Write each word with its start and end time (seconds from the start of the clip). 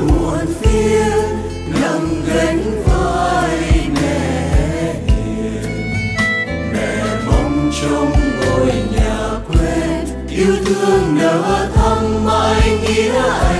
muộn 0.00 0.46
phiền 0.60 1.22
nâng 1.80 2.22
gánh 2.26 2.82
vai 2.86 3.58
mẹ 3.94 4.94
hiền. 5.06 5.62
Mẹ 6.72 7.04
mong 7.26 7.70
trong 7.82 8.12
ngôi 8.40 8.72
nhà 8.92 9.18
quê, 9.48 10.04
yêu 10.28 10.56
thương 10.66 11.16
nở 11.18 11.68
thăm 11.74 12.24
mãi 12.24 12.78
nghĩa 12.82 13.18
ấy. 13.18 13.57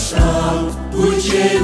kształt 0.00 0.76
płycie 0.92 1.59